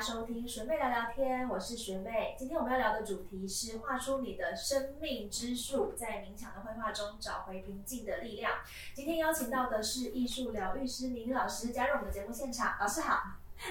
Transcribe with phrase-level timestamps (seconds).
[0.00, 2.34] 收听学妹聊聊天，我是学妹。
[2.38, 8.50] 今天我们要聊的主题是画出你的生命之树，在冥想的绘画中找回平静的力量。
[8.94, 13.20] 今天邀请到的是艺术疗愈师宁老师加入我们的节目现场，老师好。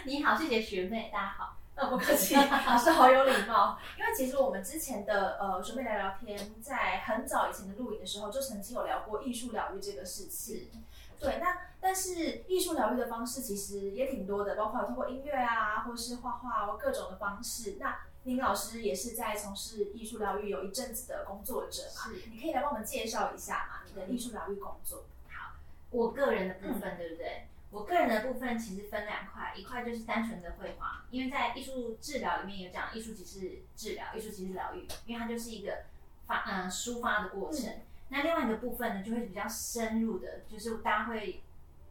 [0.06, 1.58] 你好，谢谢学妹，大家好。
[1.74, 3.80] 呃， 不客气，老师好有礼貌。
[3.98, 10.70] 因为其实我们之前的呃学妹聊聊天，在很早以前的录影的时候，就曾经有聊过艺术疗愈这个事情。
[11.20, 17.76] 对，那但是艺术疗愈的方式其实也挺多的，包括通过音乐啊，或是画画哦，各种的方式。
[17.80, 25.06] 那林老师也是在从事艺术疗愈有一阵子的工作者嘛，是你可以来帮我们介绍一下嘛，你的艺术疗愈工作。
[25.30, 25.56] 好，
[25.90, 27.48] 我个人的部分，对不对？
[27.72, 35.84] 我个人的部分其实分两块，一块就是单纯的绘画，因为在艺术治疗里面有讲，艺术即是治疗，艺术即是疗愈，因为它就是一个
[36.26, 37.72] 发嗯抒发的过程。
[38.10, 41.44] 那另外一个部分呢，就会比较深入的，就是大家会，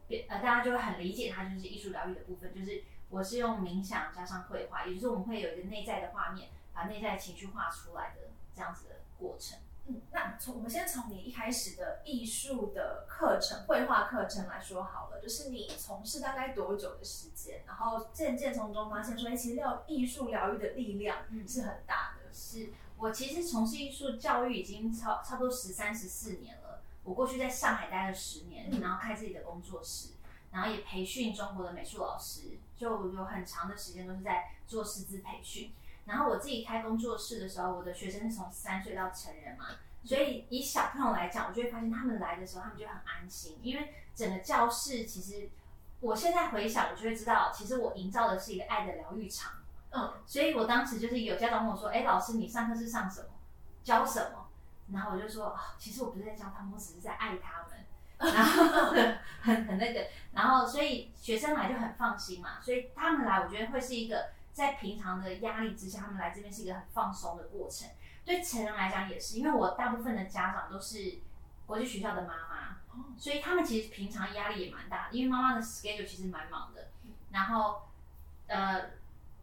[0.09, 9.57] 呃，大家就会很理解它就是艺术疗愈的部分，就是我是用冥想加上绘画，也就是我们会有一个内在的画面，把内在情绪画出来的这样子的过程。
[9.87, 22.19] 嗯，那从我们先从你一开始的艺术的课程、绘画课程来说好了，就是你从事大概多久的时间，然后渐渐从中发现说，哎，其实疗艺术疗愈的力量是很大的。
[22.31, 26.81] 是我其实从事艺术教育已经超差不多十三十四年了。
[27.03, 30.09] 我过去在上海待了十年，然后开自己的工作室，
[30.51, 35.71] 然后也培训中国的美术老师，就有很长的时间都是在做师资培训。
[36.05, 39.65] 然后我自己开工作室的时候，我的学生是从三岁到成人嘛，
[40.03, 45.49] 所以以小朋友来讲，我就会发现他们来的时候，他们就很安心，因为整个教室其实
[46.01, 49.53] 我现在回想，我就会知道，其实我营造的是一个爱的疗愈场。
[49.91, 53.27] 嗯，所以我当时就是有家长问我说：“哎，老师，你上课是上什么，
[53.83, 54.47] 教什么？”
[54.93, 57.85] 然后我就说：“啊，其实我不是在教他们，我只是在爱他们。”
[58.21, 58.91] 然后
[59.41, 67.89] 很很那个，然后所以学生来就很放心嘛，所以他们来，我觉得会是一个在平常的压力之下，他们来这边是一个很放松的过程。
[68.25, 71.19] 对成人来讲也是，因为我大部分的家长都是
[71.65, 72.77] 国际学校的妈妈，
[73.17, 76.89] 所以他们其实平常压力也蛮大的，因为妈妈的 schedule 其实蛮忙的。
[77.31, 77.83] 然后，
[78.47, 78.98] 呃。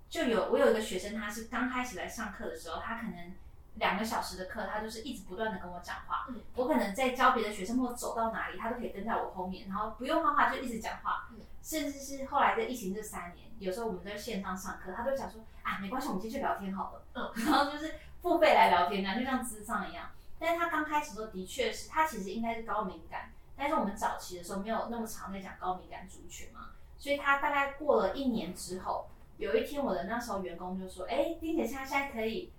[0.08, 3.34] 就有我有一个学生，他是刚开始来上课的时候，他可能
[3.74, 6.26] 两个小时的课，他就是一直不断的跟我讲话。
[6.28, 11.28] 嗯，我可能在教别的学生或走到哪里，他都可以跟在我后面，然后不用画画就一直讲话。
[11.32, 17.02] 嗯，甚至是后来在疫情这三年，有时候我们在线上上课，他都讲说啊，没关系，我们继续聊天好了。
[17.14, 20.08] 嗯， 然后就是付费来聊天，这样就像智障一样。
[20.38, 29.08] 但是他刚开始的时候的确是他其实应该是高敏感，但是我们早期的时候没有那么常在讲高敏感族群嘛，所以他大概过了一年之后。
[29.38, 32.52] 有一天，我的那时候员工就说：“哎，丁姐，她现在可以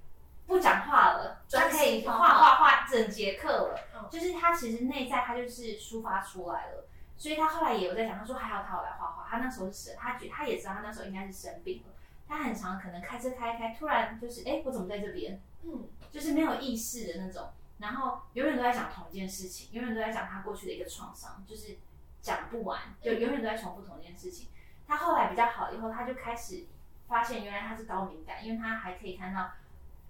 [0.46, 4.10] 不讲话了，她可以画画画整节课了。
[4.10, 6.88] 就是她其实内在她就是抒发出来了。
[7.20, 9.28] 所以他后来也有在讲，他说还好他有来画画。
[9.28, 11.94] 他那时候是，他觉他也知道他那时候应该是生病了。
[12.28, 15.42] 他很常可能开车开开，突然就是哎，我怎么在这边？
[15.64, 17.50] 嗯，就是没有意识的那种。
[17.80, 21.78] 然后永远都在讲同一件事情，永远都在讲他过去的一个创伤，就是
[22.22, 24.50] 讲不完，就永远都在重复同一件事情。”
[24.88, 26.64] 他后来比较好以后，他就开始
[27.08, 29.52] 发现原来他是高敏感，因为他还可以看到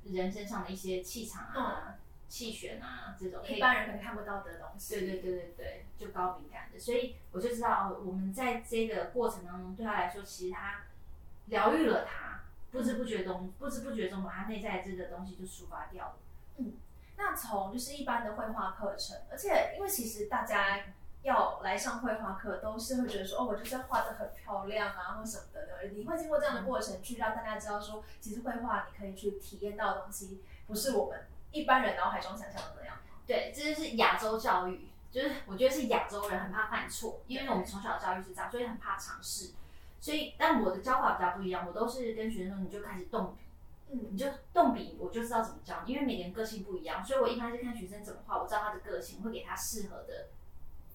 [0.03, 1.95] 人身上的一些气场啊、
[2.29, 4.93] 气旋啊这种一般人可能看不到的东西。
[4.99, 10.83] 对对对对对，就高敏感的，所以我就知道哦，我们在这个过程当中，对他来说，其实他
[11.47, 16.15] 疗愈了他，不知不觉中，不知不觉中把他内在这个东西就抒发掉了。
[16.57, 16.73] 嗯，
[17.15, 20.79] 那从就是一般的绘画课程，而且因为其实大家。
[21.27, 25.89] 要来上绘画课，都是会觉得说，哦，我就是要画的很漂亮啊，或什么的。
[25.93, 32.97] 你会经过这样的过程，去让大家知道说，其实绘画你可以去体验到的东西，不是我们一般人脑海中想象的那样。
[33.25, 39.51] 对，这就是亚洲教育，就是我觉得是亚洲人很怕犯错，因为我们从小的教育是这样，所以很怕尝试。
[39.99, 43.41] 所以，但我的教法比较不一样，我都是跟学生说，你就开始动笔，
[43.91, 50.27] 嗯，你就动笔，我就知道怎么教，因为每个人个性不一样，所以我一般是看学生怎么画，我知道他的个性，会给他适合的。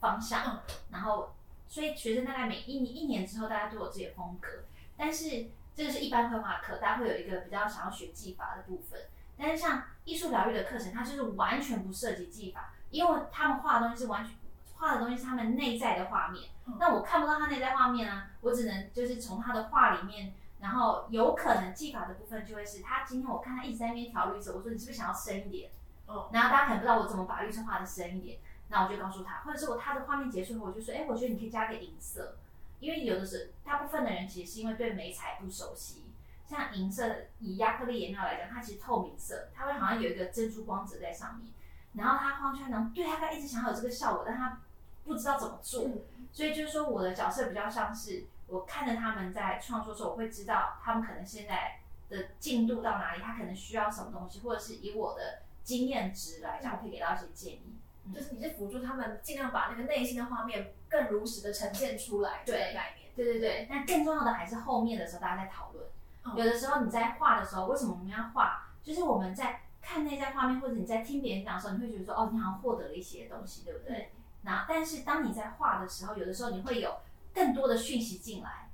[0.03, 0.61] 方向，
[0.91, 1.33] 然后，
[1.69, 4.49] 所以学生大概每一年一年之后，大家都有自己的风格。
[4.97, 9.01] 但是这个是一般绘画课，大家会有一个比较想要学技法的部分。
[9.39, 14.35] 但是像艺术疗愈的课程，它就是完全不涉及技法，因为他们画的东西是完全
[14.77, 16.51] 画的东西是他们内在的画面。
[16.79, 25.71] 那我看不到他内在画面啊，我只能就是从他的画里面，然后有可能技法的部分就会是他今天我看他一直在那边调绿色，我说你是不是想要深一点？
[26.07, 28.39] 哦，然后大家可能不知道我怎么把绿色画的深一点。
[28.73, 32.37] 那我就告诉他，或者是我他的画面结束后，我就说，哎，我觉得你可以加个银色，
[32.81, 36.05] 因为有的是大部分的人其实是因为对美彩不熟悉，
[36.47, 41.53] 像银色以亚克力颜料来讲，它其实透明色，它会好像有一个珍珠光泽在上面，
[41.93, 44.59] 然后他画出来呢，对他一直想要有这个效果，但他
[45.05, 45.87] 不知道怎么做，
[46.33, 57.75] 所以就是说我的角色比较像是我看着他们在创作的时候，我会知道他们可能现在的进度到哪里，他可能需要什么东西，或者是以我的经验值来讲，我可以给到一些建议。
[58.15, 63.11] 就是你是辅助他们尽量把那个内心的画面更如实的呈现出来，这个概念。
[63.15, 65.85] 对对对，那更重要的还是后面的时候大家在讨论。
[66.25, 68.69] 嗯有的时候你在画的时候，为什么我们要画？
[68.83, 74.13] 就是我们在看内在画面，或者你在听别人讲的时候，你会觉得说，哦，你好像获得了一些东西，对不对？
[74.43, 76.97] 然后，但是当你在画的时候，有的时候你会有
[77.35, 78.69] 更多的讯息进来，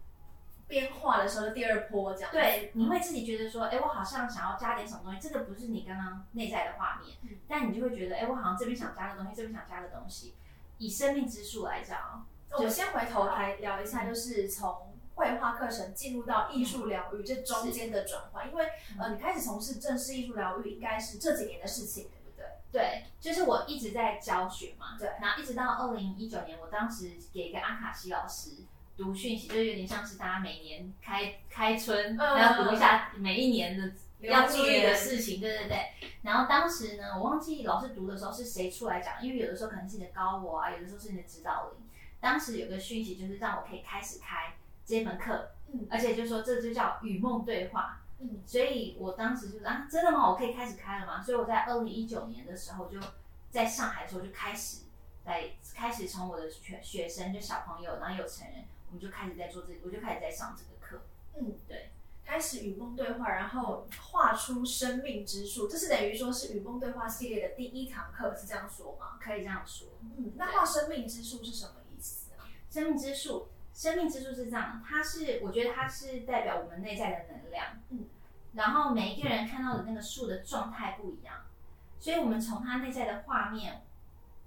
[0.68, 2.30] 边画的时候的第二波这样。
[2.30, 10.34] 对，你会自己觉得说，哎，我好像想要加点什么东西，这个不是你刚刚内在的画面，嗯但你就会觉得，哎，我好像这边想加个东西，这边想加个东西。
[10.78, 11.98] 以生命之树来讲
[12.50, 18.64] 哦，我们先回头来聊一下，就是从绘画课程进入到艺术疗愈这中间的转换，因为
[18.98, 22.46] 呃，你开始从事正式艺术疗愈应该是这几年的事情，对不对？
[22.70, 28.50] 对，就是我一直在教学嘛，对然后一直到二零一九年，我当时给一个阿卡西老师
[28.98, 35.78] 读讯息，就有点像是大家每年开开春，嗯然后读一下每一年的要注意的事情，对对对。
[36.22, 41.88] 然后当时呢，我忘记老师读的时候是谁出来讲，因为有的时候可能是你的高我啊，有的时候是你的指导灵。
[42.20, 44.54] 当时有个讯息就是让我可以开始开
[44.84, 48.00] 这门课，嗯而且就说这就叫与梦对话。
[48.20, 50.28] 嗯所以我当时就是啊，真的吗？
[50.28, 51.22] 我可以开始开了吗？
[51.22, 52.98] 所以我在二零一九年的时候就
[53.50, 54.78] 在上海的时候就开始
[55.24, 55.44] 来
[55.76, 61.04] 开始从我的学学生就小朋友，然后有成人，我们就开始在做这，我就开始在上这个课。
[61.36, 61.90] 嗯，对，
[62.24, 69.18] 开始与梦对话，然后画出生命之树，这是等于说是与梦对话系列的第一堂课，是这样说吗？
[69.20, 69.88] 可以这样说。
[70.16, 72.48] 嗯，那画生命之树是什么意思啊？
[72.70, 78.06] 生命之树，生命之树是这样，它是我觉得它是代表我们内在的能量，嗯，
[78.54, 81.44] 然后每一个人看到的那个树的状态不一样，
[82.00, 83.82] 所以我们从它内在的画面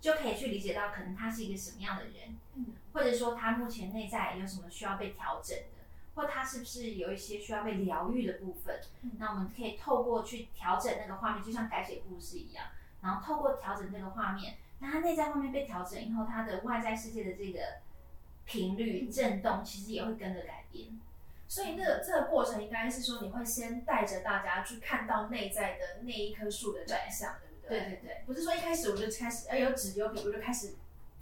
[0.02, 9.12] 就可以去理解到，可能他是一个什么样的人，嗯，或者说他目前内在有什么需要被调整的，或他是不是有一些需要被疗愈的部分，嗯。
[9.20, 12.66] 那我们可以透过去调整那个画面，就像改写故事一样，
[13.02, 17.60] 然后透过调整这个画面，那他内在画面被调整以后，他的外在世界的这个
[18.46, 21.00] 频率震动，其实也会跟着改变。
[21.48, 27.80] 所以那个这个过程应该是说，你会先带着大家去看到内在的那一棵树的长相，对不对？
[27.80, 30.76] 对对对，不是说一开始我就开始，呃，有纸有笔我就开始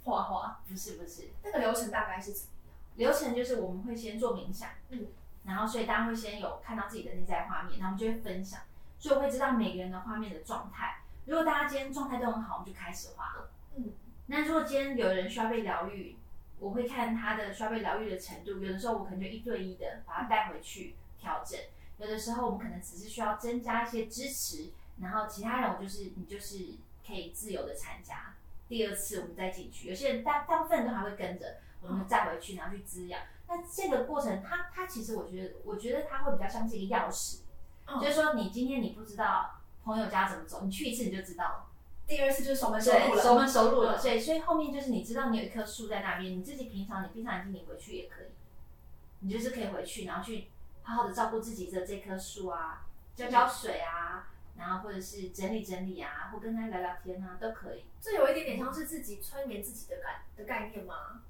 [0.04, 3.10] 画画，不是不是，那个流程大概是怎么样？
[3.10, 5.06] 流程就是我们会先做冥想，嗯，
[5.44, 8.60] 然后所以大家会先有看到自己的内在画面，然后我们就会分享，
[8.98, 11.00] 所以我会知道每个人的画面的状态。
[11.26, 13.50] 如果大家今天状态都很好，我们就开始画了。
[13.76, 13.92] 嗯，
[14.26, 16.16] 那如果今天有人需要被疗愈，
[16.58, 21.58] 我会看他的需要被疗愈的程度，有的时候我可能就一对一的把他带回去调整，
[21.98, 26.74] 有的时候我们可能只是需要增加一些支持，然后其他人我就是你就是
[27.06, 28.34] 可以自由的参加。
[28.68, 33.20] 第二次我们再进去，有些人大大部分人都还会跟着，我们再回去，然后去滋养。
[33.48, 37.40] 那这个过程，它它其实我觉得，我觉得它会比较像是一个钥匙，
[37.86, 41.66] 嗯就是说你今天你不知道朋友家怎么走，你去一次你就知道了。
[42.06, 43.96] 第二次就是熟门熟路，了，熟门熟路了。
[43.96, 48.26] 嗯所以，所以后面就是你知道你有一棵树在那边，你自己平常你闭上眼睛你回去也可以，
[49.20, 50.46] 你就是可以回去，然后去
[50.82, 52.86] 好好的照顾自己的这棵树啊，
[53.16, 54.28] 浇浇水啊，
[54.60, 57.84] 然后或者是整理整理啊，或跟他聊聊天啊，都可以。
[58.00, 61.22] 这有一点点像是自己催眠自己的感的概念吗？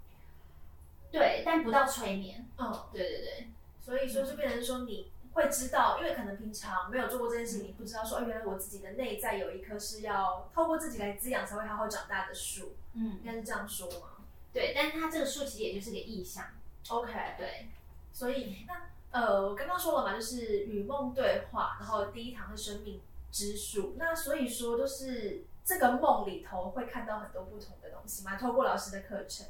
[1.12, 2.44] 对，但不到催眠。
[2.58, 3.48] 嗯，对对对，
[3.80, 14.08] 所以说就变成说你会知道，因为可能平常没有做过这件事情，你不知道说，哦，原来我自己的内在有一棵是要透过自己来滋养才会好好长大的树，嗯应，该是这样说吗
[14.52, 16.46] 对，但是它这个树其实也就是个意象。
[16.88, 17.68] ？OK，对，
[18.12, 18.82] 所以那
[19.12, 29.46] 呃，我刚刚说了嘛，就是与梦对话，然后第一堂是生命之树，那所以说就是这个梦里头会看到很多不同的东西嘛，透过老师的课程，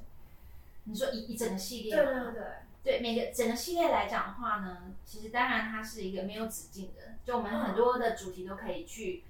[0.85, 2.43] 你说一一整个系列对对对，
[2.83, 9.25] 对每个整个系列来讲的话呢，其实当然它是一个没有止境的，就我们嗯很多的主题都可以去、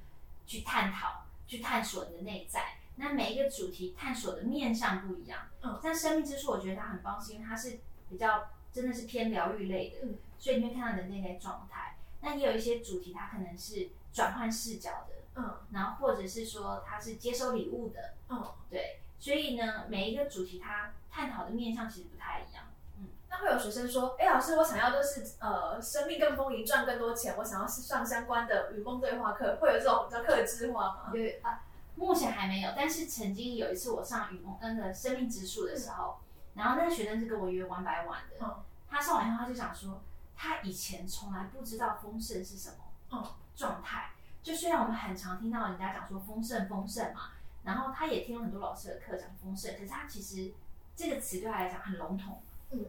[0.47, 2.77] 去探讨、去探索你的内在。
[2.97, 5.49] 那每一个主题探索的面向不一样。
[5.63, 5.81] 嗯。
[5.83, 7.79] 但生命之树，我觉得它很棒，是因为它是
[8.11, 10.19] 比较真的是偏疗愈类的，嗯。
[10.39, 11.97] 所以你会看到你的内在状态。
[12.21, 19.01] 那也有一些主题，它可能是转换视角的，嗯然后或者是说他是接收礼物的，嗯，对。
[19.19, 22.65] 所以呢，每一个主题他探讨的面向其实不太一样。
[22.99, 31.13] 嗯那会有学生说，哎，老师，我想要就是呃，生命更丰盈，赚更多钱，我想要是上相关的与梦对话课，会有这种比较克制化吗？
[31.15, 31.63] 有啊，
[31.95, 36.19] 目前还没有，但是曾经有一次我上与梦那个生命之树的时候，
[36.55, 38.57] 然后那个学生是跟我约玩白玩的，嗯
[38.89, 40.03] 他上完以后他就想说，
[40.35, 42.77] 他以前从来不知道丰盛是什么
[43.13, 43.25] 嗯
[43.57, 44.11] 状态，
[44.43, 50.53] 就虽然我们很常听到人家讲说丰盛丰盛嘛，然后他也听了很多老师的课讲丰盛，可是他其实
[50.97, 52.41] 这个词对他来讲很笼统，
[52.71, 52.87] 嗯，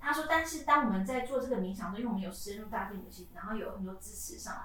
[0.00, 4.62] 他说，但是当我们在做这个冥想的时候，因为我们有深入大地母亲，然后有很多支持上来，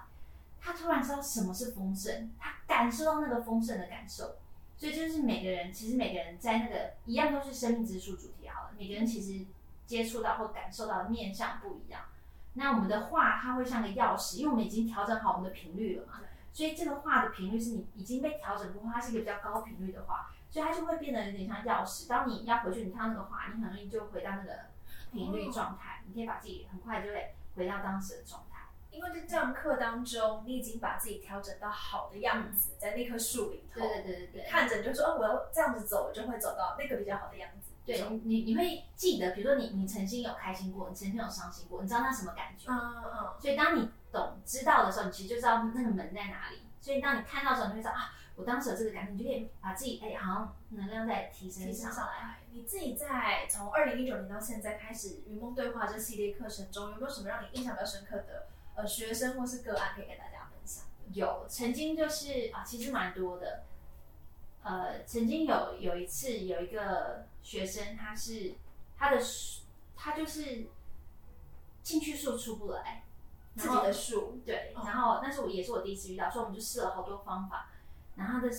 [0.62, 4.36] 他突然知道什么是丰盛，他感受到那个丰盛的感受。
[4.78, 9.46] 所以就是每个人，其实每个人在那个一样都是生命之树主题好了，每个人其实
[9.86, 12.02] 接触到或感受到的面向不一样。
[12.54, 16.14] 那我们的话，它会像个钥匙，因为我们已经调整好我们的频率了嘛，
[16.52, 22.08] 所以这个话的频率是你已经被调整过，它是一个比较高频率的话，所以它就会变得有点像钥匙。
[22.08, 24.52] 当你要回去，你看到那个话，你很容易就回到那个
[25.12, 28.58] 频率状态，你可以把自己很快就会回到当时的状态。
[28.92, 37.69] 因为在这堂课当中，你已经把自己调整到好的样子，在那棵树里头，对对对对对，看着你就说，哦，我要这样子走，我就会走到那个比较好的样子。
[37.98, 42.72] 对你，你会记得，比如说你，你曾经有开心过，你曾经有伤心过，你知道那什么感觉？
[42.72, 43.34] 嗯嗯。
[43.42, 46.62] 所以当你懂知道的时候，你其实就知道那个门在哪里。
[46.80, 52.38] 所以当你看到的时候，你会知道啊，我当时有这个感觉，你就可以把自己哎，好像能量在提升上来。
[52.52, 60.84] 你自己在从二零一九年到现在开始云梦对话这系列课程中，有没有什么让你印象比较深刻的呃学生或是个案可以跟大家分享？
[61.14, 63.64] 有，曾经就是啊，其实蛮多的。
[64.62, 68.56] 呃，曾经有有一次有一个学生，他是
[68.98, 69.18] 他的
[69.96, 70.68] 他就是
[71.82, 73.04] 进去数出不来，
[73.56, 77.70] 自己的数对，然后那是我也是我第一次遇到，所以我们就试了好多方法，
[78.16, 78.52] 然后他的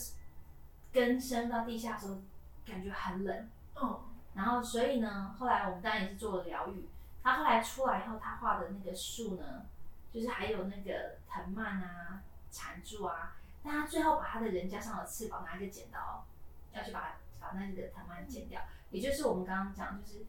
[0.90, 2.16] 根深到地下的时候
[2.64, 3.48] 感觉很冷，
[3.80, 4.00] 嗯，
[4.34, 6.88] 然后所以呢，后来我们当然也是做了疗愈，
[7.22, 9.66] 他后来出来以后，他画的那个树呢，
[10.10, 13.36] 就是还有那个藤蔓啊、缠住啊。
[13.62, 16.24] 但他最后把他的人加上了翅膀，拿一个剪刀
[16.72, 18.60] 要去把把那个藤蔓剪掉。
[18.90, 20.26] 也就是我们刚刚讲，就是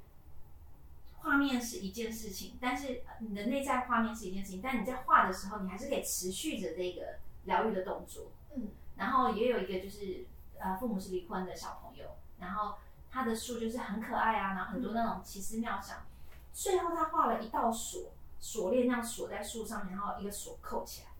[1.18, 8.32] 画面是一件事情，但是你的内在画面是一件事情，但你在画的时候，你还是可以持续着这个疗愈的动作。
[8.56, 10.26] 嗯，然后也有一个就是
[10.60, 12.06] 呃，父母是离婚的小朋友，
[12.40, 12.76] 然后
[13.10, 16.06] 他的树就是很可爱啊，然后很多那种奇思妙想。
[16.54, 21.11] 最后他画了一道锁，锁链那样锁在树上面，然后一个锁扣起来。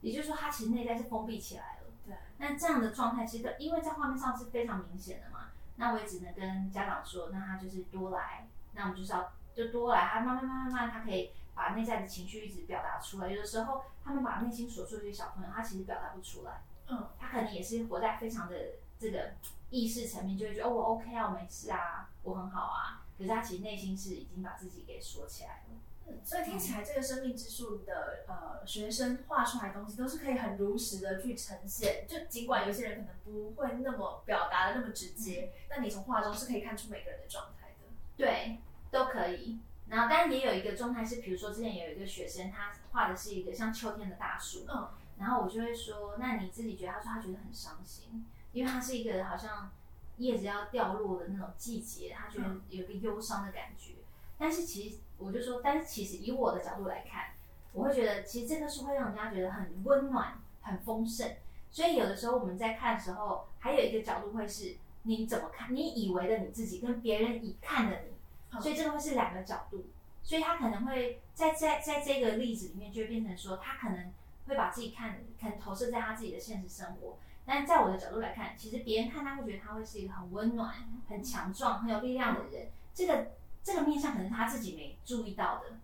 [0.00, 1.82] 也就是说，他其实内在是封闭起来了。
[2.06, 2.14] 对。
[2.38, 13.28] 那这样的状态，其实因为在画面上是非常明显的嘛，那我也只能跟家长说，那他就是多来，那我们就是要就多来，他慢慢慢慢慢，他可以把内在的情绪一直表达出来。
[13.28, 16.62] 有的时候，他们把内心锁住的小朋友，他其实表达不出来。
[16.88, 17.08] 嗯。
[17.18, 18.56] 他可能也是活在非常的
[18.98, 19.32] 这个
[19.70, 23.04] 意识层面，就会觉得哦，我 OK 啊，我没事啊，我很好啊。
[23.16, 25.74] 可是他其实内心是已经把自己给锁起来了。
[26.24, 32.06] 所以听起来，这个生命之树的呃学生画出来的东西，都是可以很如实的去呈现。
[32.08, 37.88] 就尽管有些人可能不会那么表达的那么直接，但你从画中是可以看出每个人的状态的。
[38.16, 38.58] 对，
[38.90, 39.58] 都可以。
[39.88, 44.88] 然后，当然也有一个状态是，比如说之前有一个学生，他画的是一个像秋天的大树，嗯，
[45.18, 46.92] 然后我就会说，那你自己觉得？
[46.92, 49.70] 他说他觉得很伤心，因为他是一个好像
[50.18, 53.94] 叶子要掉落的那种季节，他觉得有个忧伤的感觉。
[54.38, 54.96] 但是其实。
[55.18, 57.32] 我就说，但是其实以我的角度来看，
[57.72, 61.28] 我会觉得其实这棵树会让人家觉得很温暖、很丰盛。
[61.70, 69.84] 所以有的时候我们在看的时候，还有一个角度会是你怎么看，你以为的你自己跟别人以看的你，所以这个会是两个角度。
[70.22, 74.12] 所以他可能会在在在这个例子里面，就会变成说，他可能
[74.46, 77.18] 会把自己看，可能投射在他自己的现实生活。
[77.44, 80.72] 但在我的角度来看，其实别人看他会觉得他会是一个很温暖、
[81.08, 82.68] 很强壮、很有力量的人。
[82.94, 83.28] 这个。
[83.68, 85.76] 这个面向可能他自己没注意到的，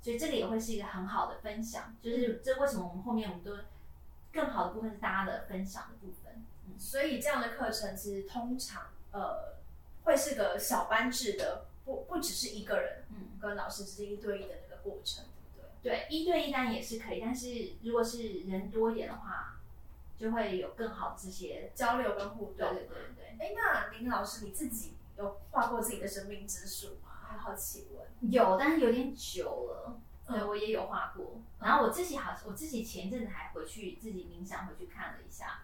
[0.00, 1.94] 所以这个也会是一个很好的分享。
[2.02, 3.56] 就是这为什么我们后面我们都
[4.32, 6.44] 更好的部分是大家的分享的部分。
[6.76, 9.54] 所以这样的课程其实通常呃
[10.02, 15.24] 会是个小班制的，不不只是一个人，嗯，跟老师之间一对一的那个过程，
[15.54, 15.90] 对不对？
[15.90, 19.60] 对，一对一当然也是可以，但是如果是人多一点的话，
[20.18, 22.56] 就会有更好这些交流跟互动。
[22.56, 23.46] 对对对对。
[23.46, 27.11] 哎，那林老师你自己有画过自己的生命之树吗？
[27.38, 30.00] 好奇问，有，但是有点久了。
[30.26, 31.40] 对，我也有画过。
[31.58, 35.62] 然后我自己好，我自己前一阵子还回去自己冥想回去看了一下。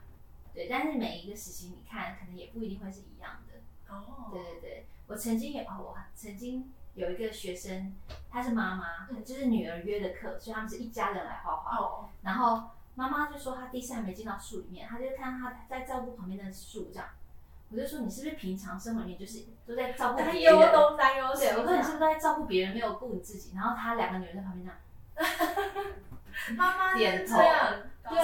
[0.52, 3.94] 对，但是每一个时期你看，可能也不一定会是一样的。
[3.94, 7.94] 哦，对对对，我曾经有，我曾经有一个学生，
[8.28, 11.76] 她是妈妈，就是女儿约的课，所以他们是一家人来画画。
[11.76, 17.08] 哦，然后妈妈就说她第一次还没进到树里面，她就看她在照顾旁边的树这样。
[17.70, 20.58] 我就说你是不是平常生活里面就是都在照顾别人？
[20.58, 21.40] 担忧东担忧西。
[21.40, 23.52] 对，我说你是不是都在照顾别人，没有顾你自己？
[23.54, 25.86] 然后他两个女人在旁边这样，
[26.56, 27.36] 妈妈点头。
[28.08, 28.16] 对，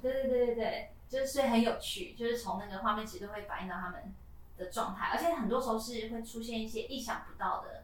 [0.00, 4.14] 对对对对对，就是所以很有趣，就是从那个画面其实都会反映到他们
[4.56, 7.82] 的状态，而且很多时候是会出现一些意想不到的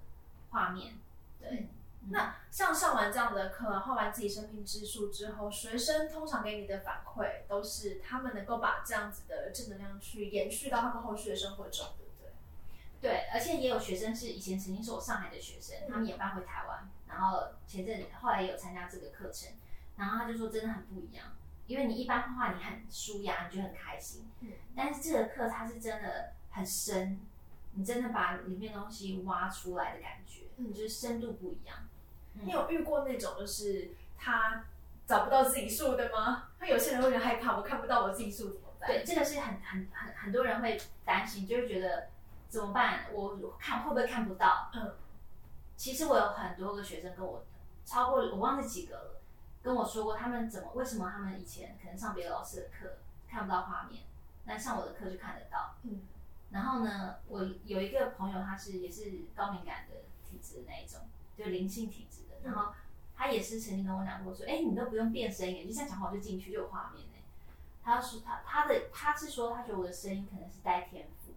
[0.51, 0.95] 画面，
[1.41, 1.69] 对。
[2.09, 12.31] 那像上完这样的课，画完自己生命之树之后，学生通常给你的反馈都是他们能够把这样子的正能量去延续到他们后续的生活中，对不对？
[13.01, 19.51] 对，而且也有学生是以前曾经是我上海的学生，他们也搬回台湾，然后前阵后来也有参加这个课程，
[19.97, 21.27] 然后他就说真的很不一样，
[21.67, 27.21] 因为你一般画画你很舒压，你就很开心，嗯但是这个课它是真的很深，
[27.75, 31.77] 你真的把里面东西挖出来的感觉，嗯就是深度不一样。
[32.43, 34.65] 你有遇过那种就是他
[35.07, 36.49] 找不到自己数的吗？
[36.59, 38.89] 他有些人会很害怕，我看不到我自己数怎么办？
[38.89, 42.09] 对，这个是很很很很多人会担心，就是觉得
[42.49, 43.07] 怎么办？
[43.13, 44.71] 我看会不会看不到？
[44.75, 44.95] 嗯，
[45.77, 47.45] 其实我有很多个学生跟我
[47.85, 49.21] 超过我忘记几个了，
[49.63, 54.03] 跟我说过他们怎么为什么他们以前可能上别的老师的课看不到画面，
[54.45, 55.77] 但上我的课就看得到。
[55.85, 56.01] 嗯，
[56.51, 59.05] 然后呢，我有一个朋友，他是也是
[59.37, 59.95] 高敏感的
[60.29, 61.01] 体质的那一种，
[61.37, 62.73] 就灵性体质的，然后
[63.15, 67.13] 他也是曾经跟我讲过说，哎、你都不用变声音，你就这样讲话我就进去就有画面呢。
[67.83, 71.33] 他说他他的他是说他觉得我的声音可能是带天赋。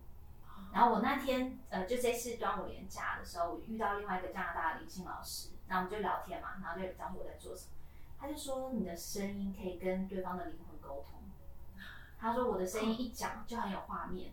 [0.72, 7.72] 然后我那天呃，就这次端午连假的时候，我遇到另外一个加拿大的灵性老师，然后我们就聊天嘛，然后就讲我在做什么。
[8.20, 11.20] 他就说你的声音可以跟对方的灵魂沟通。
[12.20, 14.32] 他说我的声音一讲就很有画面。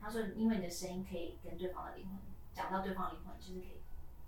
[0.00, 2.18] 他说因为你的声音可以跟对方的灵魂
[2.52, 3.80] 讲到对方灵魂，就是可以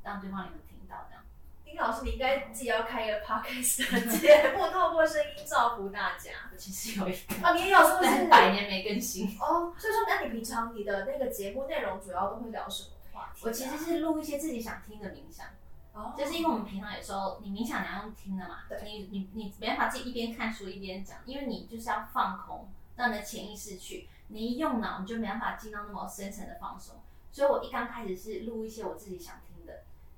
[0.02, 1.24] 让对方灵魂听到这样。
[1.72, 6.30] 丁老师，你应该自己要开一个 podcast 的 节目，透过声音造福大家。
[6.52, 9.26] 我其实有一个，啊，你也有是是是百年没更新。
[9.40, 13.44] 哦，所以说，那你平常你的那个节目内容主要都会聊什么话题啊？
[13.44, 15.46] 我其实是录一些自己想听的冥想。
[15.94, 26.96] 哦，就是因为我们平常有时候你冥想你要用听的嘛，对你你你没办法自己一边看书一边讲，因为你就是要放空，让你的潜意识去，你一用脑你就没办法进到那么深层的放松。
[27.30, 29.51] 所以我一刚开始是录一些我自己想听的，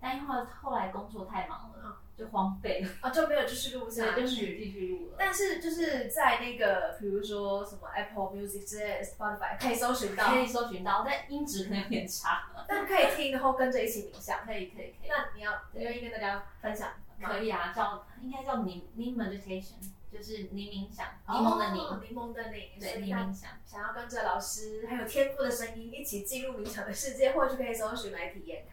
[0.04, 4.58] 但因为后来工作太忙了，就荒废了，啊就没有继续录下所以就去。
[4.58, 5.16] 继续录了。
[5.18, 12.50] 但是就是在那个，比如说什么 Apple Music 之类的 Spotify 可以搜寻到可，以搜寻到，但音质可能有点差。
[12.68, 14.44] 但可以听，然后跟着一起冥想。
[14.44, 16.90] 可以可以可以，那你要你愿意跟大家分享？
[17.22, 19.76] 可以啊，叫应该叫柠柠 meditation，
[20.12, 23.52] 就是柠冥想，哦柠檬的柠，柠檬的柠，对冥想。
[23.64, 28.66] 想要跟着老师还有天赋的声音一起进入冥想的世界，或许可以搜寻来体验。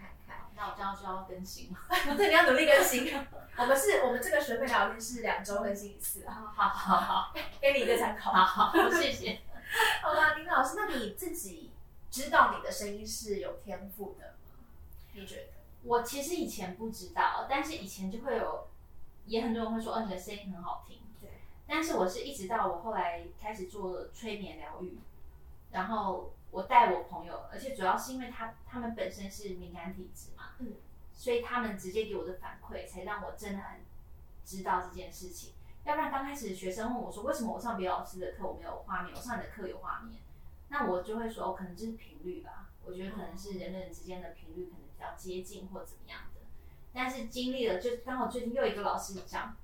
[0.55, 1.77] 那我这样就要更新了。
[2.15, 3.13] 对，你要努力更新。
[3.57, 8.31] 我们是我们这个学费聊天是两周更新一次 啊，好好好给你一个参考。
[8.31, 9.41] 好好，谢谢。
[10.01, 11.71] 好吧，林老师，那你自己
[12.09, 14.33] 知道你的声音是有天赋的吗？
[15.13, 15.43] 你觉得？
[15.83, 18.67] 我其实以前不知道，但是以前就会有，
[19.25, 20.99] 也很多人会说，哦，你的声音很好听。
[21.19, 21.29] 对。
[21.67, 24.99] 但是我是一直到我后来开始做催眠疗愈，
[25.71, 30.75] 然后我带我朋友，而且主要是因为他他们本身是敏感体质嘛，嗯，
[31.13, 33.79] 所以他们直接给我的反馈，才让我真的很
[34.45, 35.53] 知道这件事情。
[35.83, 40.21] 要不然刚开始学生问我说，为什么我上别的老师的课我没有画面，我上你的课有画面？
[40.69, 42.69] 那我就会说，哦，可能就是频率吧。
[42.83, 46.41] 我觉得可能是人跟人之间的频率可能比较接近或怎么样的。
[46.93, 49.55] 但是经历了，就刚好最近又一个老师讲，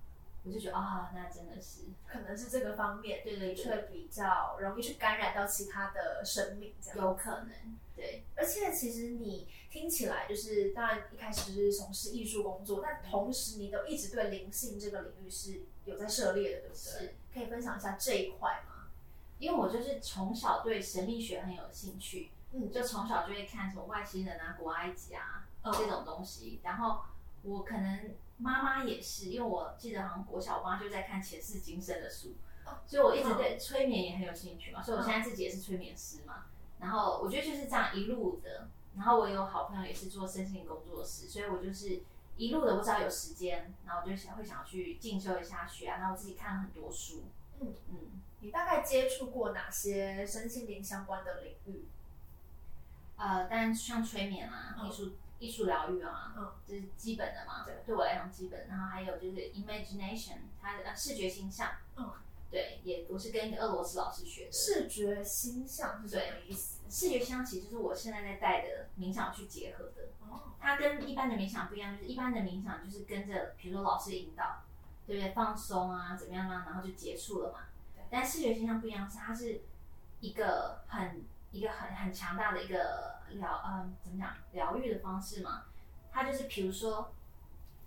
[0.48, 16.78] 我就觉得啊，那真的是可能是这个方面，对对对却比较容易去感染到其他的生命，这样有可能，对而且其实你听起来就是，当然一开始是从事艺术工作，但同时你都一直对灵性这个领域是有在涉猎的，对不对？
[16.78, 17.16] 是。
[17.34, 18.88] 可以分享一下这一块吗？
[19.38, 26.60] 因为我就是从小对神秘学很有兴趣，嗯就从小就会看什么外星人啊、古埃及啊、嗯这种东西。
[26.64, 27.02] 然后
[27.44, 34.82] 我可能妈妈也是，因为我记得好像国小我妈就在看前世今生的书，哦所以我一直对催眠也很有兴趣嘛。
[34.82, 36.45] 所以我现在自己也是催眠师嘛。
[36.80, 38.67] 然后我觉得就是这样一路的。
[38.95, 42.02] 然后我有好朋友也是做身心工作室，所以我就是
[42.36, 47.23] 一路的，我只要有时间，然后我就想会想要去进修一下学啊，然后我自己看了很多书。
[47.60, 47.97] 嗯嗯。
[48.39, 51.86] 你大概接触过哪些身心灵相关的领域？
[53.17, 57.63] 呃，但像催眠啊、嗯艺术、艺术疗愈啊，嗯这是基本的嘛。
[57.65, 58.67] 对对我来讲基本。
[58.67, 62.13] 然后还有就是 imagination，它的呃视觉形象，嗯，
[62.50, 64.52] 对，也我是跟一个俄罗斯老师学的。
[64.52, 66.80] 视觉形象是什么意思？
[66.89, 70.10] 视觉形象其实就是我现在在带的冥想去结合的。
[70.30, 74.63] 哦，它跟一般的冥想不一样，就是一般的冥想就是跟着，比如说老师引导，
[75.06, 75.32] 对不对？
[75.34, 77.60] 放松啊，怎么样啊，然后就结束了嘛。
[77.95, 79.62] 对但视觉形象不一样，是它是
[80.19, 85.64] 一个很一个很很强大的一个疗，嗯，怎么讲疗愈的方式嘛。
[86.12, 87.12] 他就是比如说，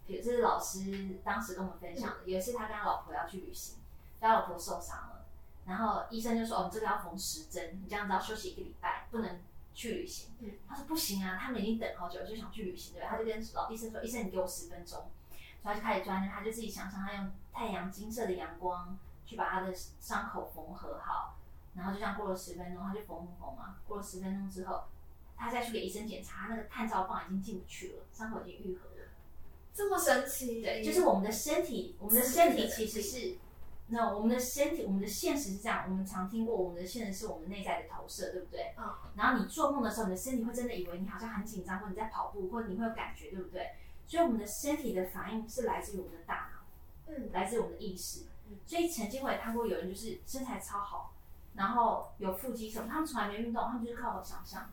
[0.07, 3.79] 比如这是老师当时跟我们分享的，有一次他跟他老婆要去旅行，
[4.21, 5.27] 他老婆受伤了，
[5.67, 9.41] 然后医生就说：“哦，你这个要缝十针，你这样子要休息一个礼拜，不能
[9.75, 10.33] 去旅行。
[10.41, 15.11] 嗯他说：“不行啊，他们已经等好久，就想去旅行，对吧？”他就跟老医生说：“医生，你给我十分钟。”
[15.63, 18.97] 所以他就开始钻研，他就自己想象他用太阳金色的阳光
[19.27, 21.37] 去把他的伤口缝合好，
[21.75, 23.77] 然后就这样过了十分钟，他就缝缝缝嘛。
[23.87, 24.85] 过了十分钟之后，
[25.37, 29.09] 他再去给医生检查，那个探照棒已经进不去了，伤口已经愈合了。
[29.73, 30.61] 这么神奇？
[30.61, 33.37] 对，就是我们的身体，我们的身体其实是，
[33.87, 38.75] 那我们的身体，我们的现实是这样，我们常听过，我们的现实是我们内在的投射，对不对？
[38.77, 38.93] 嗯。
[39.15, 43.71] 然后你做梦的时候，你的身体会真的以为你好像很紧张，或者你在跑步，或者你会有感觉，对不对？
[44.07, 46.67] 所以我们的身体的反应是来自于我们的大脑，
[47.07, 48.27] 嗯，来自于我们的意识。
[48.67, 51.15] 所以曾经我也看过有人就是身材超好，
[51.61, 54.71] 然后有腹肌什么，他们从来没运动，他们就是靠我想象，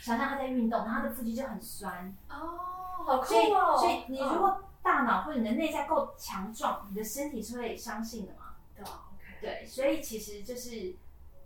[0.00, 2.12] 想象他在运动，然后他的腹肌就很酸。
[2.28, 2.58] 哦，
[3.04, 3.78] 好酷哦！
[3.78, 8.56] 所以你如果大脑或者你的内在够强壮，你的身体是会相信的嘛？
[8.74, 8.92] 对，OK。
[9.40, 10.96] 对，所以其实就是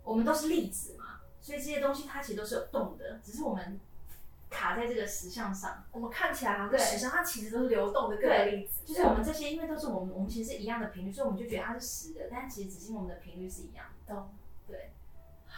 [0.03, 3.79] 我们都是粒子嘛，所以这些东西它其实都是有动的，只是我们。
[4.53, 8.81] 卡在这个石像上，我们看起来好像石像，它其实都是流动的各个粒子。
[8.83, 14.27] 就是我们这些，因为都是我们，我们其实是一样的频率，所以我们就觉得它是实的，但其实只是我们的频率是一样的。
[14.67, 14.93] 对。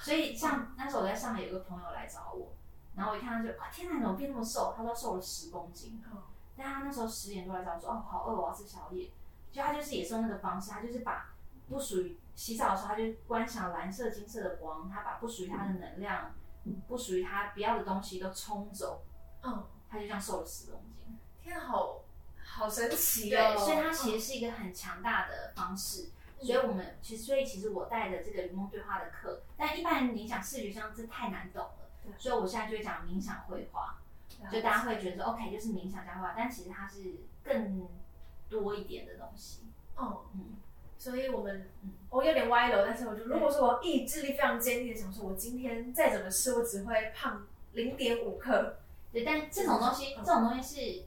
[0.02, 2.54] 所以像那时候我在上海有个朋友来找我，
[2.96, 4.74] 然后我一看他就哇天哪，怎么变那么瘦？
[4.76, 6.04] 他说瘦了十公斤。
[6.12, 6.22] 嗯。
[6.56, 9.12] 但他那时候十点多来找我说哦好饿，我要吃宵夜。
[9.52, 11.34] 就他就是也是用那个方式，他就是把
[11.70, 16.32] 不属于洗澡的时候他就观想蓝色、金色的光，他把不属于他的能量。
[16.88, 19.04] 不属于他不要的东西都冲走，
[19.42, 21.20] 嗯，他就这样瘦了十公斤。
[21.42, 22.00] 天，好
[22.42, 23.54] 好神奇哦！
[23.54, 26.10] 对，所以它其实是一个很强大的方式。
[26.44, 33.98] 所以我们其实，所以其实我带的这个云梦对话的课，但一般人冥想视觉上这太难懂了，所以我现在就会讲冥想绘画，
[34.52, 37.88] 就大家会觉得说 OK，就是冥想加画，但其实它是更
[38.50, 39.64] 多一点的东西。
[39.96, 40.58] 哦，嗯。
[40.96, 41.70] 所以我们，
[42.10, 48.78] 我有点歪楼，但是我就如果说我意志力非常坚定的想说，我今天再怎么吃，我只会胖零点五克。
[49.12, 51.04] 对，但这种东西，这种东西是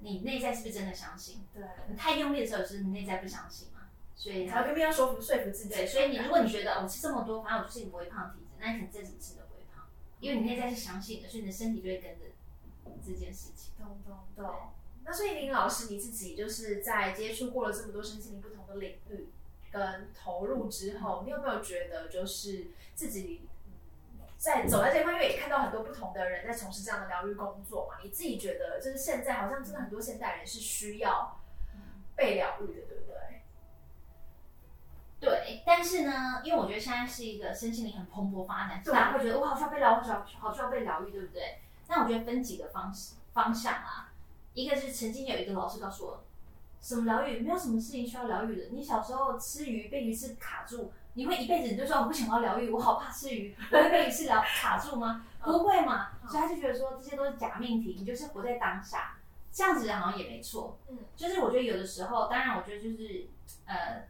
[0.00, 1.42] 你内在是不是真的相信？
[1.54, 3.79] 对，你太用力的时候，是你内在不相信嘛？
[4.20, 5.70] 所以才偏偏要说服说服自己。
[5.70, 9.86] 对，所以你如果你觉得我吃这么多，反正我就是不会胖体质，那你可能再怎么吃都不会胖，
[10.20, 12.26] 因为你内在是相信的，所以你的身体就会跟着
[13.02, 13.72] 这件事情。
[13.78, 14.54] 懂懂懂。
[15.06, 19.30] 那所以林老师你自己就是在接触过了这么多身心灵不同的领域
[19.72, 23.48] 跟投入之后，你有没有觉得就是自己
[24.36, 27.96] 在走在这块，因为也看到很多不同的人在从事这样的疗愈工作嘛？
[28.04, 31.40] 你自己觉得就是现在好像真的很多现代人是需要
[32.14, 33.16] 被疗愈的，对不对？
[35.20, 41.58] 对，但是呢，因为我觉得现在是一个身心灵很蓬勃发展，大家会觉得我好需要被疗，好需要好需要被疗愈，对不对？
[41.88, 44.08] 那我觉得分几个方式方向啊。
[44.54, 46.24] 一个是曾经有一个老师告诉我，
[46.80, 48.66] 什么疗愈没有什么事情需要疗愈的。
[48.70, 55.24] 你小时候吃鱼被鱼刺卡住，你会一辈子你就说我不想要疗愈，我好怕吃鱼，我会被鱼刺疗卡住吗？
[55.42, 56.08] 不会嘛。
[56.28, 59.16] 所以他就觉得说这些都是假命题，你就是活在当下，
[59.52, 60.78] 这样子好像也没错。
[60.88, 63.26] 嗯，就是我觉得有的时候，当然我觉得就是
[63.66, 64.04] 呃，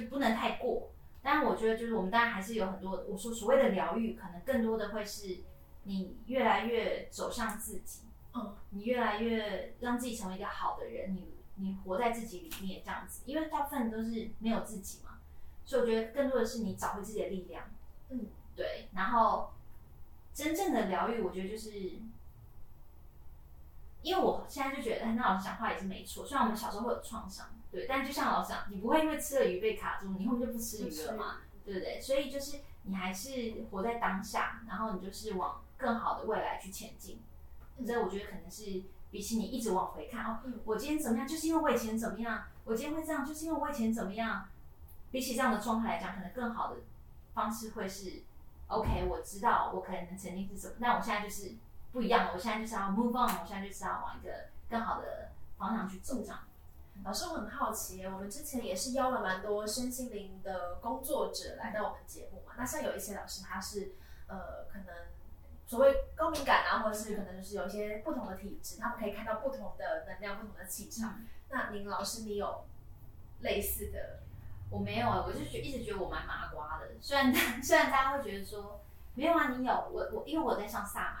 [0.00, 0.90] 就不能太过。
[1.22, 5.38] 但是我觉得就是我们当然还是有很多我说所谓的疗愈，可能更多的会是
[5.84, 8.00] 你越来越走向自己。
[8.34, 15.18] 嗯，你越来越让自己成为一个好的人，你你活在自己里面这样子，因为大部分都是没有自己嘛，
[15.64, 17.64] 所以我觉得更多的是你找回自己的力量。
[18.10, 18.26] 嗯，
[18.56, 18.88] 对。
[18.92, 19.52] 然后
[20.34, 21.70] 真正的疗愈，我觉得就是，
[24.02, 26.26] 因为我现在就觉得，那老师讲话也是没错。
[26.26, 32.00] 虽然我们小时候会有创伤，对，但就像老师讲，你不会因为吃了鱼被卡住，你后面就不吃鱼了嘛，对不对？
[32.00, 33.30] 所以就是你还是
[33.70, 37.20] 活在当下，然后你就是往更好的未来去前进。
[37.86, 44.46] 这我觉得可能是比起你一直往回看哦，我今天怎么样，就是因为我以前怎么样，我今天会这样，就是因为我以前怎么样。
[45.10, 46.80] 比起这样的状态来讲，可能更好的
[47.34, 48.24] 方式会是
[48.66, 51.52] ，OK，我知道我可能曾经是什么，但我现在就是
[51.92, 52.32] 不一样了。
[52.34, 56.16] 我现在就是要 move on，我现在就是要往一个更好的方向去走。
[56.16, 56.40] 这样，
[57.02, 62.54] 老师，我很好奇，我们之前也是邀了蛮多身心灵的工作者来到我们节目嘛。
[62.56, 63.92] 那像有一些老师，他是
[64.28, 64.86] 呃，可能。
[65.66, 71.20] 所谓高敏感啊，或者是可能就是有一些不同的体质，他们可以看到不同的能量、不同的气场。
[71.48, 72.66] 那林老师，你有
[73.40, 74.20] 类似的？
[74.70, 76.90] 我没有啊，我就觉一直觉得我蛮麻瓜的。
[77.00, 81.16] 虽然虽然大家会觉得说没有啊，你有我我，因为我在上萨满，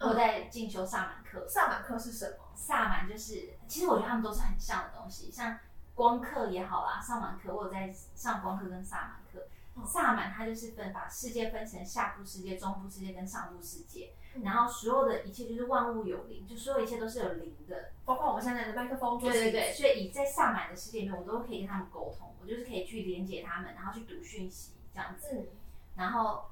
[0.00, 1.46] 我在进修萨满课。
[1.48, 2.44] 萨满课是什么？
[2.54, 5.58] 萨满就是，其实我觉得他们都是很像的东西，像
[5.94, 9.46] 光课也好啦，萨满课，我有在上光课跟萨满课。
[9.86, 19.20] 萨满它就是分把世界分成下部世界、中部世界跟上部世界，然后所有的一切就是万物有灵，就所有一切都是有灵的，包括我们现在的麦克风。
[19.20, 25.48] 对对对，所以以在萨满的世界里面，我都可以跟他们沟通，我就是可以去连接他们，然后去读讯息这样子。
[25.94, 26.50] 然后，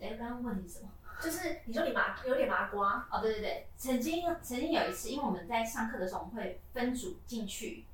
[0.00, 0.88] 哎，刚刚问你什么？
[1.20, 7.84] 就是你说你麻有点麻瓜哦，对对对，曾经曾经有一次，因为我们在上课的时候，我们会分组进去。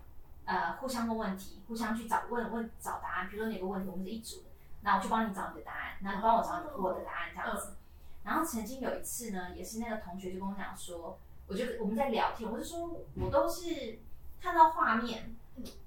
[0.45, 3.29] 呃，互相问问题，互相去找问问找答案。
[3.31, 4.47] 比如说你有个问题，我们是一组的，
[4.81, 7.77] 那我去帮你找你的答案，那你帮我找你我的答案这样子。
[8.25, 14.01] 然后后曾经有一次呢，也是那个同学就跟我讲说，我就我们在聊天，我就说我都是
[14.41, 15.37] 看到画面，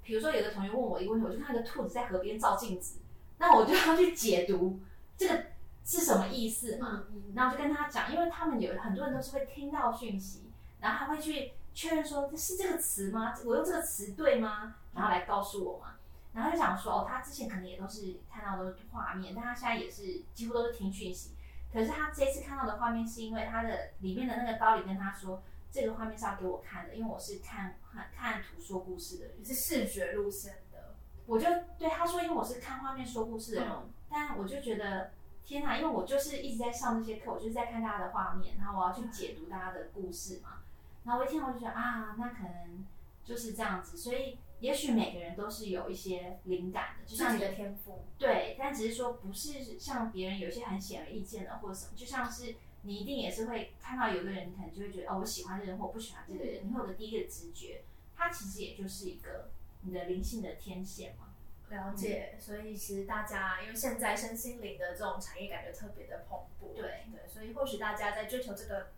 [0.01, 2.99] 比如说有的同学问我一个问题，我就看到一个兔子在河边照镜子，
[3.37, 4.79] 那我就要去解读
[5.17, 5.43] 这个
[5.85, 7.05] 是什么意思嘛。
[7.33, 10.49] 然后就跟他讲，因为他们有很多人都是会听到讯息，
[10.81, 13.33] 然后他会去确认说是这个词吗？
[13.45, 14.75] 我用这个词对吗？
[14.93, 15.95] 然后来告诉我嘛。
[16.33, 21.31] 然后就讲说哦，他之前可能也都是看到的画面，但他现在也是几乎都是听讯息。
[21.71, 30.95] 可是他这次看到的画面是因为他的里面的那个高里跟他说，这个画面是要给我看的，因为我是看看看图说故事的人，是视觉路线的。
[31.25, 33.71] 我就对他说，因为我是看画面说故事的人，
[34.09, 35.11] 但我就觉得。
[35.45, 35.77] 天呐！
[35.77, 40.63] 因为我就是一直在上这些课，我就是在看大家的画面，然后我要去解读大家的故事嘛。
[41.03, 42.83] 然后我一听我就觉得啊，那可能
[43.23, 43.95] 就是这样子。
[43.95, 48.05] 所以也许每个人都是有一些灵感的，就像你的天赋。
[48.17, 57.83] 对，但只是说不是像别人有些很显而易见的或者什么，就像是你一定也是会看到有个人，可能就会觉得哦，我喜欢这个人或不喜欢这个人，你会有个第一个直觉，
[58.15, 59.49] 它其实也就是一个
[59.81, 61.27] 你的灵性的天线嘛。
[61.69, 68.91] 了解，所以其实大家因为现在身心灵的这种产业感觉特别的蓬勃，对对，所以或许大家在追求这个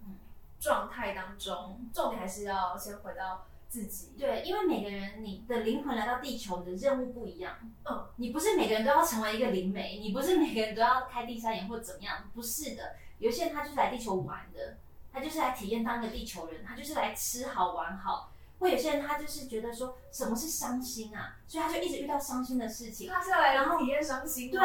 [0.60, 4.14] 状态当中，重点还是要先回到自己。
[4.20, 7.58] 对，因为每个人你的灵魂来到地球，你的任务不一样。
[7.86, 12.96] 嗯，你不是每个人都要成为一个灵媒，你不是每个人都要开第三眼或怎么样，不是的。
[13.20, 14.78] 有些人他就是来地球玩的，
[15.12, 18.32] 他就是来体验当个地球人，他就是来吃好玩好。
[18.60, 23.10] 或有些人他就是觉得说什么是伤心啊，所以他就一直遇到伤心的事情。
[23.10, 24.50] 他是来然后体验伤心。
[24.50, 24.60] 对，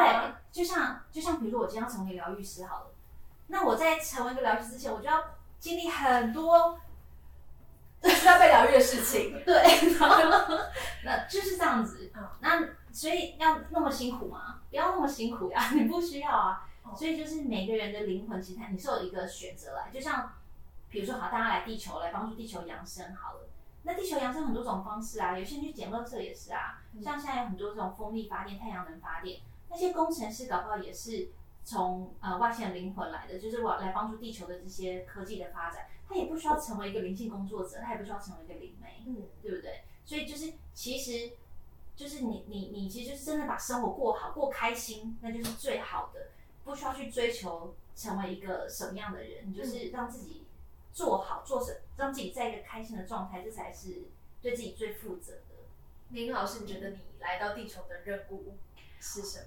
[0.51, 2.87] 就像就像比如说我今天要成为疗愈师好了，
[3.49, 5.23] 那我在成为一个疗愈师之前，我就要
[5.59, 6.81] 经历很多
[8.03, 9.41] 需要被疗愈的事情。
[9.45, 9.63] 对，
[11.05, 12.11] 那就是这样子。
[12.41, 14.61] 那所以要那么辛苦吗？
[14.71, 16.69] 不要那么辛苦呀，你不需要啊。
[16.97, 20.33] 所以就是每个人的灵魂，其实你是有一个选择来，就像
[20.89, 23.49] 比如说好，大家来地球来帮助地球养生好了。
[23.85, 31.31] 那地球养生很多种方式啊，有些人去捡垃圾也是啊，像现在有很多这种风力发电、太阳能发电，那些工程师搞不好也是
[31.65, 39.83] 从呃外星人灵魂来的，就是我来帮助地球的这些科技的发展，他也不需要成为一个灵性工作者，他也不需要成为一个灵媒，嗯，对不对？
[40.05, 41.33] 所以就是其实
[41.97, 46.29] 就是你你你其实就是真的把生活过好、过开心，那就是最好的，
[46.65, 50.42] 不需要去追求成为一个什么样的人，你就是让自己。
[50.93, 54.03] 做好做成，让自己在一个开心的状态，这才是
[54.41, 55.41] 对自己最负责的。
[56.11, 58.55] 林老师，你觉得你来到地球的任务
[59.01, 59.47] 是什么？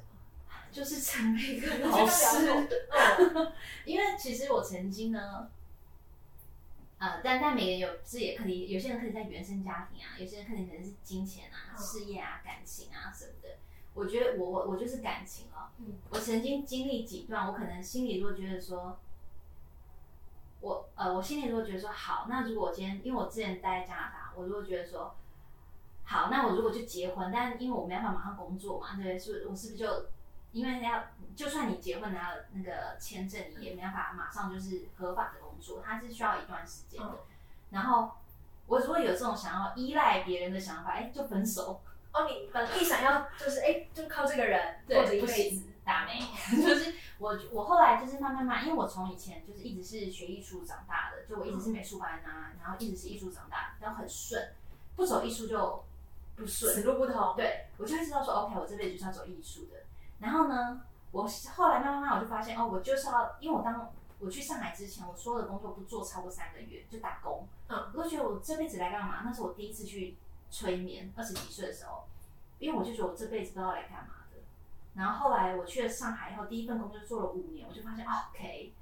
[0.71, 2.47] 就是成为一个 老师。
[3.85, 5.49] 因为其实我曾经呢，
[6.97, 13.49] 呃，但但每个人有自己的课题，有些人可以在原生家庭啊，有些人可能可能是金钱啊、事业啊、感情啊什么的。
[13.93, 15.71] 我觉得我我我就是感情了。
[15.77, 18.97] 嗯，我曾经经历几段，我可能心里如果觉得说。
[20.65, 25.15] 我呃，我心里如果觉得说好，那如果我今天，因为我之前待在加拿大，我如果觉得说
[26.03, 30.07] 好，那我如果就结婚，但因为我没办法马上工作嘛，对，是，我是不是就
[30.53, 31.03] 因为要，
[31.35, 37.13] 就算你结婚拿了那个签证，你也没办法马上就是合法的工作，它是需要一段时间的。
[37.69, 38.09] 然后
[38.65, 41.79] 我如果有这种想要依赖别人的想法，哎，就分手。
[42.11, 46.19] 哦，你本意想要就是哎，就靠这个人过着一辈子，大妹，
[46.61, 46.93] 就是。
[47.17, 54.51] 我我后来就是慢慢慢，因为我从以前就是一直是学艺术长大的，就我一直是美术班啊，然后一直是艺术长大，然后很顺，
[54.97, 55.81] 不走艺术就
[56.35, 57.33] 不顺，死路不通。
[57.37, 59.77] 对，我就会知道说，OK，我这辈子就是要走艺术的。
[60.19, 69.21] 然后呢，我后来慢慢慢我就发现，哦，我就是要，因为我当我去上海之前，我所有的工作不做超过三个月就打工，嗯，我都觉得我这辈子来干嘛？
[69.23, 70.17] 那是我第一次去
[70.51, 72.03] 催眠，二十几岁的时候，
[72.59, 74.24] 因为我就觉得我这辈子不知道来干嘛。
[74.95, 78.73] 然后后来我去了上海以后，第一份工作做了五年，我就发现，OK，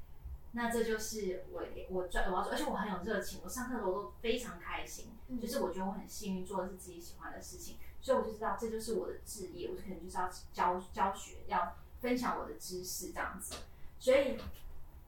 [0.52, 5.08] 那这就是我我赚我要做，而且我很有热情，我上课的时候都非常开心，
[5.42, 13.56] 就是我觉得我很幸运做的是自己喜欢的事情，所以我就知道这就是我的职业，我可能就是要教教学，要分享我的知识这样子。
[13.98, 14.38] 所以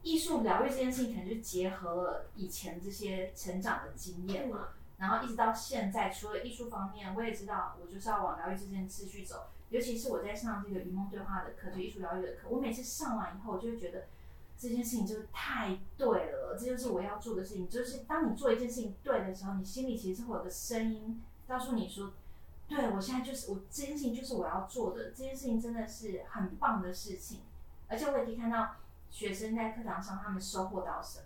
[0.01, 9.49] 艺术疗愈这件事情，可能就结合了以前这些成长的经验嘛，然后一直到现在，除了艺术方面，我也知道我就是要往疗愈这件事去走。
[9.75, 14.05] 尤其是我在上这个云梦对话的课，就艺术疗愈的课，我每次上完以后，我就会觉得
[14.57, 17.67] 这件事情就是太对了，这就是我要做的事情。
[17.67, 22.13] 就是当你做一件事情对的时候，你心里其实会有个声音告诉你说
[22.69, 27.41] ：“对我现在就是我这件事情就是我要做的，这件事情真的是很棒的事情。”
[27.89, 28.77] 而且我也可以看到
[29.11, 31.19] 学生在课堂上他们收获到什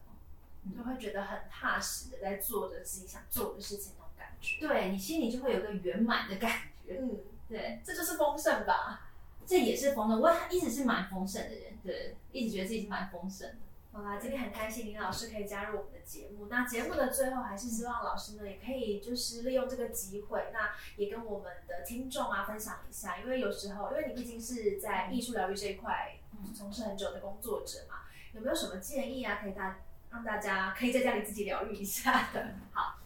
[0.65, 4.59] 么，就会觉得很踏实的在做着自己想做的事情那种感觉。
[4.59, 6.51] 对你心里就会有个圆满的感
[6.83, 6.97] 觉。
[6.99, 7.19] 嗯。
[7.49, 9.09] 对，这就是丰盛吧？
[9.45, 10.21] 这也是丰盛。
[10.21, 13.55] 我一直是蛮丰盛的人，对，一直觉得自己是蛮丰盛的。
[13.91, 16.45] 好啦，今天很开心林老师可以加入我们的节目。
[16.47, 26.19] 那节目的最后，还是希望老师呢也可以就是利用这个机会，那也跟我们的听众啊分享一下，因为有时候因为你毕竟是在艺术疗愈这一块
[26.55, 28.01] 从事很久的工作者嘛，
[28.33, 29.79] 有没有什么建议啊，可以大
[30.12, 32.53] 让大家可以在家里自己疗愈一下的？
[32.71, 32.99] 好，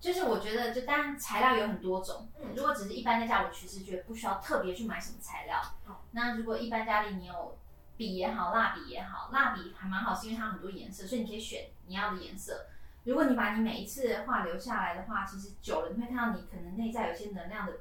[0.00, 5.60] 就是我觉得，就当然材料有很多种，嗯如果只是一般在家，我其实觉得不需要特别去买什么材料。
[5.84, 7.58] 好那如果一般家里你有
[7.96, 12.66] 笔也好，蜡笔也好，蜡笔还蛮好，是因为它很多颜色，所以你可以选你要的颜色。
[13.04, 17.74] 如果你把你每一次的画留下来的话，其实久了你会看到你可能内在有些能量的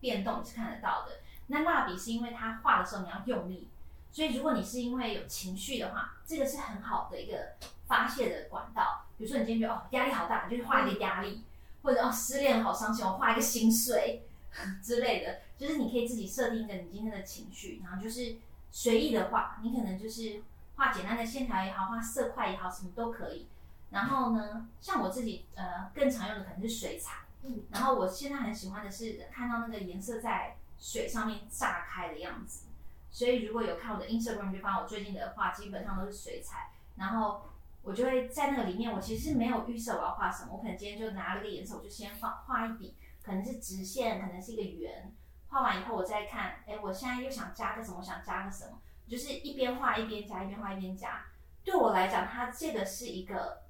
[0.00, 1.20] 变动，你是看得到的。
[1.46, 3.68] 那蜡笔是因为它画的时候你要用力，
[4.10, 7.54] 所以如果你是因为有情绪的话，这个是很好的一个
[7.86, 9.06] 发泄的管道。
[9.16, 11.44] 比如说你今天觉得哦压力好大，你就画一个压力，
[11.82, 14.22] 或者哦失恋好伤心，我画一个心碎
[14.82, 18.36] 之类的，就是你可以自己设定一个你今天的情绪，然后就是
[18.70, 20.42] 随意的画，你可能就是
[20.76, 23.46] 画简单的线条也好，画色块也好，什么都可以。
[23.90, 32.66] 然后呢，像我自己呃更常用的可能是水彩，嗯，然后我现在很喜欢的是看到那个颜色在水上面炸开的样子。
[33.10, 37.42] 所以如果有看我的 Instagram，就发现我最近的画基本上都是水彩，然后
[37.82, 45.14] 我就会在那个里面，我其实是没有预设我要画什么，我可能今天就拿了个颜色，我就先画画一笔，可能是直线，可能是一个圆，
[45.48, 51.24] 画完以后我再看，哎，我现在又想加个什么，我想加个什么，就是一边画一边加，一边画一边加。
[51.64, 53.62] 对我来讲，它这个是一个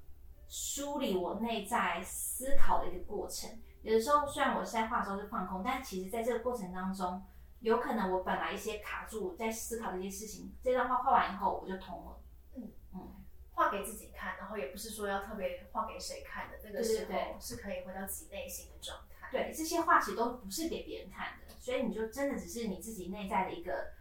[0.48, 3.51] 梳理我内在思考的一个过程。
[3.83, 7.22] 有的时候，虽然我是在画的时候是放空，但其实在这个过程当中，
[7.61, 12.20] 有可能我本来一些卡住在思考的一些事情，这张画画完以后我就通了。
[12.57, 13.22] 嗯嗯，
[13.62, 19.29] 画给自己看，然后也不是说要特别画给谁看的，这个时候是可以回到自己内心的状态。
[19.31, 23.92] 对，这些画其实都不是给别人看的，所以你就真的只是你自己内在的一个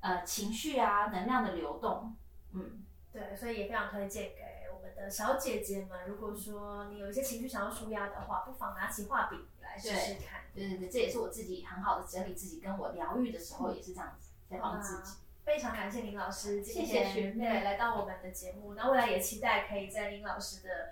[0.00, 2.14] 呃情绪啊、能量的流动。
[2.52, 10.42] 嗯，对，所以也非常推荐给我们的小姐姐们，如果说你有一些情绪想要舒压的话，不妨拿起画笔来试试看。
[10.54, 15.18] 对对对，这也是我自己很好的整理自己，跟我疗愈的时候也是这样子在帮自己。
[15.48, 20.90] 非常感谢林老师今谢谢天学妹对来到我们的节目，那未来也期待可以在林老师的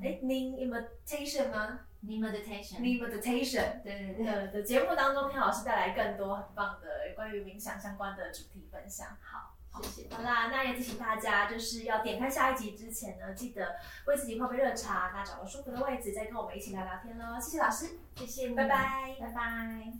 [0.00, 9.08] 哎您 invitation 吗 Ni meditation，你 meditation 对对对，的的节目当中，听老师带来更多很棒的关于冥想相关的主题分享。
[9.20, 10.14] 好，谢谢。
[10.14, 13.74] 好啦，那也提醒大家，就是要点开下一集之前呢，记得
[14.06, 17.40] 为自己泡杯热茶，那找个舒服的位置，再跟我们一起聊聊天喽。
[17.40, 19.16] 谢谢老师，谢谢你，拜拜。
[19.18, 19.92] 拜拜。